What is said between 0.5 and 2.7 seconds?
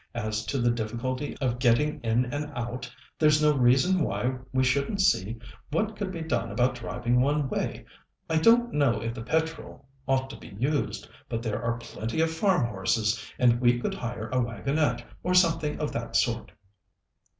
the difficulty of getting in and